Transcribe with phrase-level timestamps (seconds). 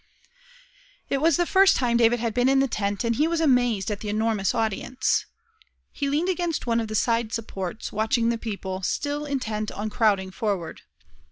[1.11, 3.91] It was the first time David had been in the tent, and he was amazed
[3.91, 5.27] at the enormous audience.
[5.91, 10.31] He leaned against one of the side supports, watching the people, still intent on crowding
[10.31, 10.81] forward.